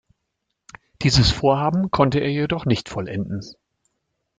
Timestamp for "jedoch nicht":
2.31-2.89